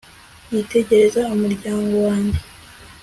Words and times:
yitegereza 0.53 1.21
umuryango 1.33 1.93
wanjye 2.07 2.39